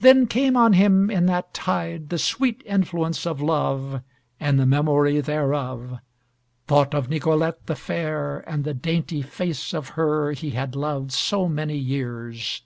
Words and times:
Then 0.00 0.26
came 0.26 0.56
on 0.56 0.72
him 0.72 1.08
in 1.08 1.26
that 1.26 1.54
tide 1.54 2.08
The 2.08 2.18
sweet 2.18 2.64
influence 2.66 3.24
of 3.24 3.40
love 3.40 4.02
And 4.40 4.58
the 4.58 4.66
memory 4.66 5.20
thereof; 5.20 5.98
Thought 6.66 6.94
of 6.96 7.08
Nicolette 7.08 7.66
the 7.66 7.76
fair, 7.76 8.38
And 8.48 8.64
the 8.64 8.74
dainty 8.74 9.22
face 9.22 9.72
of 9.72 9.90
her 9.90 10.32
He 10.32 10.50
had 10.50 10.74
loved 10.74 11.12
so 11.12 11.46
many 11.48 11.78
years. 11.78 12.62